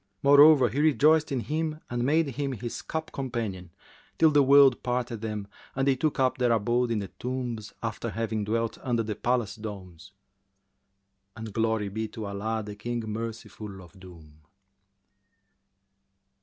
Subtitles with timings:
[0.23, 3.69] Moreover, he rejoiced in him and made him his cup companion,
[4.17, 8.09] till the world parted them and they took up their abode in the tombs, after
[8.09, 10.13] having dwelt under the palace domes;
[11.35, 14.41] and glory be to Allah, the King Merciful of doom.